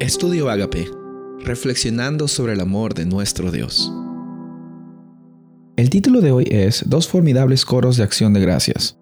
Estudio 0.00 0.48
Agape, 0.48 0.90
reflexionando 1.44 2.26
sobre 2.26 2.54
el 2.54 2.60
amor 2.60 2.94
de 2.94 3.04
nuestro 3.04 3.52
Dios. 3.52 3.92
El 5.76 5.90
título 5.90 6.22
de 6.22 6.32
hoy 6.32 6.48
es 6.50 6.84
Dos 6.88 7.06
formidables 7.06 7.66
coros 7.66 7.98
de 7.98 8.04
acción 8.04 8.32
de 8.32 8.40
gracias. 8.40 8.98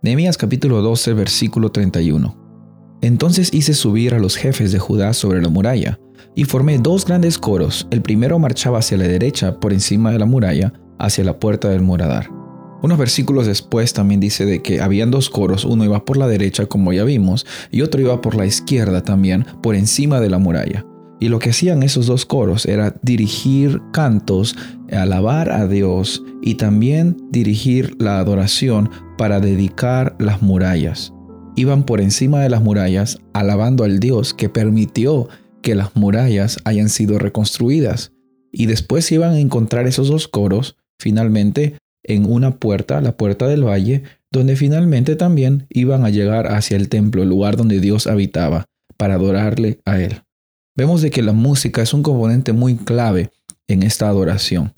Nehemías 0.00 0.38
capítulo 0.38 0.80
12, 0.80 1.12
versículo 1.12 1.70
31. 1.70 2.96
Entonces 3.02 3.52
hice 3.52 3.74
subir 3.74 4.14
a 4.14 4.18
los 4.18 4.36
jefes 4.36 4.72
de 4.72 4.78
Judá 4.78 5.12
sobre 5.12 5.42
la 5.42 5.50
muralla, 5.50 6.00
y 6.34 6.44
formé 6.44 6.78
dos 6.78 7.04
grandes 7.04 7.36
coros. 7.36 7.86
El 7.90 8.00
primero 8.00 8.38
marchaba 8.38 8.78
hacia 8.78 8.96
la 8.96 9.04
derecha, 9.04 9.60
por 9.60 9.74
encima 9.74 10.12
de 10.12 10.18
la 10.18 10.24
muralla, 10.24 10.72
hacia 10.98 11.24
la 11.24 11.38
puerta 11.38 11.68
del 11.68 11.82
moradar. 11.82 12.37
Unos 12.80 12.98
versículos 12.98 13.46
después 13.46 13.92
también 13.92 14.20
dice 14.20 14.44
de 14.46 14.62
que 14.62 14.80
habían 14.80 15.10
dos 15.10 15.30
coros, 15.30 15.64
uno 15.64 15.84
iba 15.84 16.04
por 16.04 16.16
la 16.16 16.28
derecha 16.28 16.66
como 16.66 16.92
ya 16.92 17.04
vimos 17.04 17.44
y 17.72 17.82
otro 17.82 18.00
iba 18.00 18.20
por 18.20 18.36
la 18.36 18.46
izquierda 18.46 19.02
también, 19.02 19.44
por 19.62 19.74
encima 19.74 20.20
de 20.20 20.30
la 20.30 20.38
muralla. 20.38 20.84
Y 21.20 21.28
lo 21.28 21.40
que 21.40 21.50
hacían 21.50 21.82
esos 21.82 22.06
dos 22.06 22.24
coros 22.24 22.66
era 22.66 22.94
dirigir 23.02 23.80
cantos, 23.92 24.56
alabar 24.92 25.50
a 25.50 25.66
Dios 25.66 26.22
y 26.42 26.54
también 26.54 27.16
dirigir 27.30 27.96
la 28.00 28.20
adoración 28.20 28.90
para 29.16 29.40
dedicar 29.40 30.14
las 30.20 30.42
murallas. 30.42 31.12
Iban 31.56 31.82
por 31.82 32.00
encima 32.00 32.40
de 32.40 32.50
las 32.50 32.62
murallas 32.62 33.18
alabando 33.32 33.82
al 33.82 33.98
Dios 33.98 34.32
que 34.32 34.48
permitió 34.48 35.28
que 35.60 35.74
las 35.74 35.96
murallas 35.96 36.58
hayan 36.64 36.88
sido 36.88 37.18
reconstruidas. 37.18 38.12
Y 38.52 38.66
después 38.66 39.10
iban 39.10 39.32
a 39.32 39.40
encontrar 39.40 39.88
esos 39.88 40.08
dos 40.08 40.28
coros 40.28 40.76
finalmente 41.00 41.76
en 42.08 42.30
una 42.30 42.56
puerta, 42.56 43.00
la 43.00 43.16
puerta 43.16 43.46
del 43.46 43.64
valle, 43.64 44.02
donde 44.32 44.56
finalmente 44.56 45.14
también 45.14 45.66
iban 45.70 46.04
a 46.04 46.10
llegar 46.10 46.52
hacia 46.52 46.76
el 46.76 46.88
templo, 46.88 47.22
el 47.22 47.28
lugar 47.28 47.56
donde 47.56 47.80
Dios 47.80 48.06
habitaba, 48.06 48.64
para 48.96 49.14
adorarle 49.14 49.80
a 49.84 50.00
Él. 50.00 50.22
Vemos 50.76 51.02
de 51.02 51.10
que 51.10 51.22
la 51.22 51.32
música 51.32 51.82
es 51.82 51.94
un 51.94 52.02
componente 52.02 52.52
muy 52.52 52.76
clave 52.76 53.30
en 53.68 53.82
esta 53.82 54.08
adoración. 54.08 54.72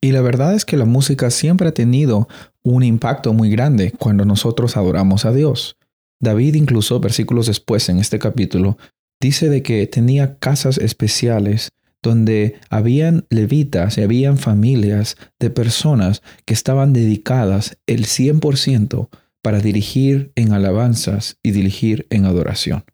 Y 0.00 0.12
la 0.12 0.20
verdad 0.20 0.54
es 0.54 0.64
que 0.64 0.76
la 0.76 0.84
música 0.84 1.30
siempre 1.30 1.68
ha 1.68 1.74
tenido 1.74 2.28
un 2.64 2.82
impacto 2.82 3.32
muy 3.32 3.50
grande 3.50 3.92
cuando 3.92 4.24
nosotros 4.24 4.76
adoramos 4.76 5.24
a 5.24 5.32
Dios. 5.32 5.76
David 6.20 6.54
incluso, 6.54 7.00
versículos 7.00 7.46
después 7.46 7.88
en 7.88 7.98
este 7.98 8.18
capítulo, 8.18 8.78
dice 9.20 9.48
de 9.48 9.62
que 9.62 9.86
tenía 9.86 10.38
casas 10.38 10.78
especiales 10.78 11.68
donde 12.02 12.56
habían 12.68 13.26
levitas 13.30 13.96
y 13.98 14.02
habían 14.02 14.38
familias 14.38 15.16
de 15.38 15.50
personas 15.50 16.22
que 16.44 16.54
estaban 16.54 16.92
dedicadas 16.92 17.78
el 17.86 18.06
100% 18.06 19.08
para 19.42 19.60
dirigir 19.60 20.32
en 20.34 20.52
alabanzas 20.52 21.38
y 21.42 21.50
dirigir 21.50 22.06
en 22.10 22.24
adoración. 22.24 22.84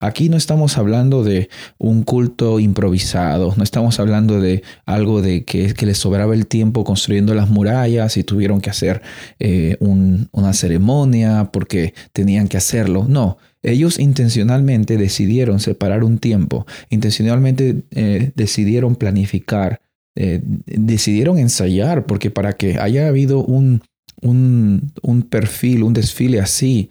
Aquí 0.00 0.28
no 0.28 0.36
estamos 0.36 0.76
hablando 0.76 1.24
de 1.24 1.48
un 1.78 2.02
culto 2.02 2.60
improvisado, 2.60 3.54
no 3.56 3.62
estamos 3.64 3.98
hablando 4.00 4.38
de 4.38 4.62
algo 4.84 5.22
de 5.22 5.46
que, 5.46 5.74
les 5.80 5.96
sobraba 5.96 6.34
el 6.34 6.46
tiempo 6.46 6.84
construyendo 6.84 7.34
las 7.34 7.48
murallas 7.48 8.18
y 8.18 8.24
tuvieron 8.24 8.60
que 8.60 8.68
hacer 8.68 9.00
eh, 9.38 9.78
una 9.80 10.52
ceremonia 10.52 11.48
porque 11.52 11.94
tenían 12.12 12.48
que 12.48 12.58
hacerlo. 12.58 13.06
No, 13.08 13.38
ellos 13.64 13.98
intencionalmente 13.98 14.96
decidieron 14.96 15.58
separar 15.58 16.04
un 16.04 16.18
tiempo, 16.18 16.66
intencionalmente 16.90 17.82
eh, 17.90 18.32
decidieron 18.36 18.94
planificar, 18.94 19.80
eh, 20.16 20.42
decidieron 20.44 21.38
ensayar, 21.38 22.06
porque 22.06 22.30
para 22.30 22.52
que 22.52 22.78
haya 22.78 23.08
habido 23.08 23.42
un, 23.42 23.82
un, 24.20 24.92
un 25.02 25.22
perfil, 25.22 25.82
un 25.82 25.94
desfile 25.94 26.40
así, 26.40 26.90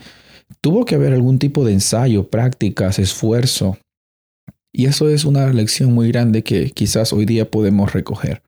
tuvo 0.61 0.83
que 0.83 0.95
haber 0.95 1.13
algún 1.13 1.39
tipo 1.39 1.63
de 1.63 1.73
ensayo, 1.73 2.27
prácticas, 2.29 2.99
esfuerzo. 2.99 3.77
Y 4.73 4.85
eso 4.85 5.09
es 5.09 5.25
una 5.25 5.53
lección 5.53 5.94
muy 5.94 6.11
grande 6.11 6.44
que 6.44 6.71
quizás 6.71 7.13
hoy 7.13 7.25
día 7.25 7.51
podemos 7.51 7.94
recoger, 7.94 8.41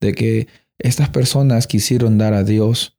de 0.00 0.12
que 0.12 0.46
estas 0.78 1.08
personas 1.08 1.66
quisieron 1.66 2.18
dar 2.18 2.34
a 2.34 2.44
Dios 2.44 2.98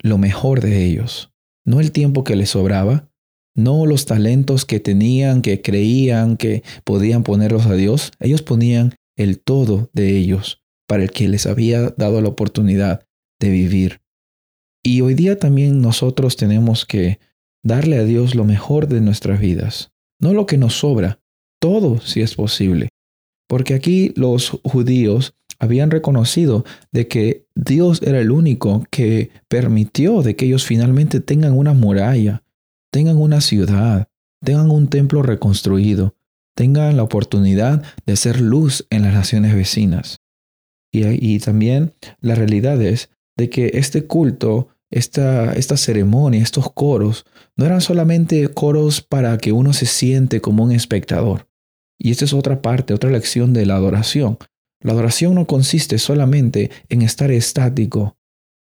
lo 0.00 0.16
mejor 0.16 0.60
de 0.60 0.84
ellos, 0.84 1.32
no 1.64 1.80
el 1.80 1.90
tiempo 1.90 2.22
que 2.22 2.36
les 2.36 2.50
sobraba, 2.50 3.08
no 3.54 3.86
los 3.86 4.06
talentos 4.06 4.64
que 4.64 4.80
tenían, 4.80 5.42
que 5.42 5.60
creían 5.60 6.36
que 6.36 6.62
podían 6.84 7.22
ponerlos 7.22 7.66
a 7.66 7.74
Dios, 7.74 8.12
ellos 8.20 8.42
ponían 8.42 8.94
el 9.16 9.40
todo 9.40 9.90
de 9.92 10.16
ellos 10.16 10.62
para 10.86 11.02
el 11.02 11.10
que 11.10 11.28
les 11.28 11.46
había 11.46 11.90
dado 11.90 12.20
la 12.20 12.28
oportunidad 12.28 13.06
de 13.40 13.50
vivir. 13.50 14.00
Y 14.82 15.00
hoy 15.00 15.14
día 15.14 15.38
también 15.38 15.80
nosotros 15.80 16.36
tenemos 16.36 16.86
que 16.86 17.18
darle 17.62 17.96
a 17.96 18.04
Dios 18.04 18.34
lo 18.34 18.44
mejor 18.44 18.88
de 18.88 19.00
nuestras 19.00 19.40
vidas, 19.40 19.92
no 20.20 20.32
lo 20.32 20.46
que 20.46 20.58
nos 20.58 20.74
sobra, 20.78 21.20
todo 21.60 22.00
si 22.00 22.20
es 22.20 22.34
posible. 22.34 22.88
Porque 23.48 23.74
aquí 23.74 24.12
los 24.16 24.50
judíos 24.64 25.34
habían 25.58 25.90
reconocido 25.90 26.64
de 26.90 27.06
que 27.06 27.46
Dios 27.54 28.02
era 28.02 28.18
el 28.18 28.32
único 28.32 28.84
que 28.90 29.30
permitió 29.48 30.22
de 30.22 30.34
que 30.34 30.46
ellos 30.46 30.64
finalmente 30.66 31.20
tengan 31.20 31.56
una 31.56 31.72
muralla, 31.72 32.42
tengan 32.92 33.16
una 33.16 33.40
ciudad, 33.40 34.08
tengan 34.44 34.70
un 34.70 34.88
templo 34.88 35.22
reconstruido, 35.22 36.14
tengan 36.54 36.96
la 36.96 37.02
oportunidad 37.02 37.82
de 38.06 38.16
ser 38.16 38.40
luz 38.40 38.86
en 38.90 39.02
las 39.02 39.14
naciones 39.14 39.54
vecinas. 39.54 40.20
Y, 40.94 41.38
también 41.38 41.94
la 42.20 42.34
realidad 42.34 42.80
es 42.82 43.08
de 43.34 43.48
que 43.48 43.70
este 43.74 44.06
culto, 44.06 44.68
esta, 44.90 45.54
esta 45.54 45.78
ceremonia, 45.78 46.42
estos 46.42 46.70
coros, 46.70 47.24
no 47.56 47.64
eran 47.64 47.80
solamente 47.80 48.46
coros 48.48 49.00
para 49.00 49.38
que 49.38 49.52
uno 49.52 49.72
se 49.72 49.86
siente 49.86 50.42
como 50.42 50.64
un 50.64 50.72
espectador. 50.72 51.48
Y 51.98 52.10
esta 52.10 52.26
es 52.26 52.34
otra 52.34 52.60
parte, 52.60 52.92
otra 52.92 53.10
lección 53.10 53.54
de 53.54 53.64
la 53.64 53.76
adoración. 53.76 54.36
La 54.82 54.92
adoración 54.92 55.34
no 55.34 55.46
consiste 55.46 55.96
solamente 55.96 56.70
en 56.90 57.00
estar 57.00 57.30
estático. 57.30 58.18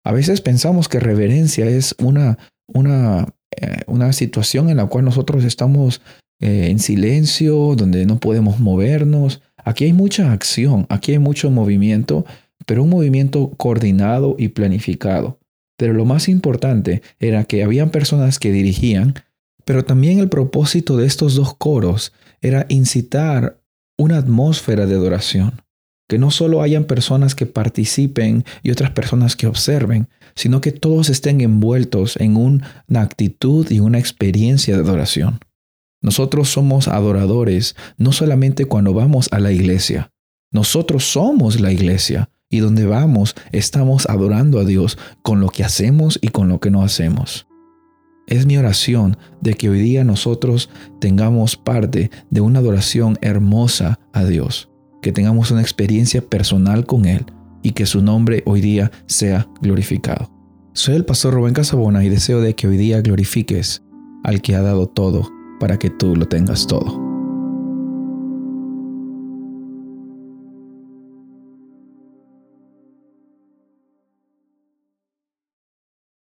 A 0.04 0.12
veces 0.12 0.42
pensamos 0.42 0.90
que 0.90 1.00
reverencia 1.00 1.68
es 1.68 1.94
una, 2.00 2.40
una 2.66 3.35
eh, 3.52 3.82
una 3.88 4.14
situación 4.14 4.70
en 4.70 4.78
la 4.78 4.88
cual 4.88 5.06
nosotros 5.06 5.44
estamos 5.44 6.02
eh, 6.40 6.68
en 6.70 6.80
silencio, 6.80 7.76
donde 7.76 8.06
no 8.06 8.20
podemos 8.20 8.60
movernos. 8.60 9.42
Aquí 9.64 9.86
hay 9.86 9.94
mucha 9.94 10.32
acción, 10.32 10.86
aquí 10.90 11.14
hay 11.14 11.20
mucho 11.20 11.50
movimiento, 11.52 12.26
pero 12.66 12.84
un 12.84 12.90
movimiento 12.90 13.52
coordinado 13.58 14.36
y 14.38 14.50
planificado. 14.50 15.40
Pero 15.78 15.94
lo 15.94 16.06
más 16.06 16.30
importante 16.30 17.02
era 17.20 17.44
que 17.44 17.64
habían 17.64 17.90
personas 17.90 18.40
que 18.40 18.52
dirigían, 18.52 19.16
pero 19.66 19.84
también 19.84 20.20
el 20.20 20.30
propósito 20.30 20.98
de 20.98 21.06
estos 21.06 21.36
dos 21.36 21.56
coros 21.56 22.14
era 22.42 22.66
incitar 22.70 23.60
una 23.98 24.18
atmósfera 24.18 24.86
de 24.86 24.96
adoración 24.96 25.65
que 26.08 26.20
no 26.20 26.32
solo 26.32 26.62
hayan 26.62 26.86
personas 26.86 27.36
que 27.36 27.46
participen 27.46 28.46
y 28.64 28.72
otras 28.72 28.92
personas 28.92 29.36
que 29.36 29.48
observen, 29.48 30.08
sino 30.36 30.62
que 30.62 30.72
todos 30.72 31.10
estén 31.10 31.42
envueltos 31.42 32.18
en 32.18 32.38
una 32.38 33.02
actitud 33.02 33.70
y 33.72 33.80
una 33.80 34.00
experiencia 34.00 34.76
de 34.76 34.84
adoración. 34.84 35.40
Nosotros 36.02 36.50
somos 36.50 36.88
adoradores 36.88 37.76
no 37.98 38.12
solamente 38.12 38.66
cuando 38.66 38.94
vamos 38.94 39.28
a 39.32 39.40
la 39.40 39.52
iglesia, 39.52 40.12
nosotros 40.52 41.06
somos 41.06 41.60
la 41.60 41.72
iglesia 41.72 42.30
y 42.50 42.60
donde 42.60 42.86
vamos 42.86 43.34
estamos 43.52 44.08
adorando 44.08 44.60
a 44.60 44.66
Dios 44.66 44.98
con 45.24 45.40
lo 45.40 45.50
que 45.50 45.64
hacemos 45.64 46.20
y 46.22 46.28
con 46.28 46.48
lo 46.48 46.60
que 46.60 46.70
no 46.70 46.84
hacemos. 46.84 47.48
Es 48.28 48.46
mi 48.46 48.58
oración 48.58 49.18
de 49.42 49.56
que 49.56 49.70
hoy 49.70 49.80
día 49.80 50.04
nosotros 50.04 50.70
tengamos 51.00 51.58
parte 51.58 52.12
de 52.30 52.42
una 52.42 52.60
adoración 52.60 53.18
hermosa 53.22 54.00
a 54.14 54.24
Dios 54.26 54.70
que 55.06 55.12
tengamos 55.12 55.52
una 55.52 55.62
experiencia 55.62 56.20
personal 56.20 56.88
con 56.88 57.06
Él 57.06 57.28
y 57.62 57.74
que 57.74 57.86
su 57.86 58.02
nombre 58.02 58.42
hoy 58.48 58.60
día 58.60 58.92
sea 59.06 59.48
glorificado. 59.62 60.32
Soy 60.74 60.96
el 60.96 61.06
pastor 61.06 61.36
Rubén 61.36 61.54
Casabona 61.54 62.04
y 62.04 62.10
deseo 62.10 62.42
de 62.42 62.56
que 62.56 62.68
hoy 62.68 62.76
día 62.76 63.02
glorifiques 63.02 63.84
al 64.24 64.42
que 64.42 64.56
ha 64.56 64.64
dado 64.64 64.88
todo 64.88 65.30
para 65.60 65.78
que 65.78 65.92
tú 65.92 66.16
lo 66.16 66.28
tengas 66.28 66.66
todo. 66.66 67.05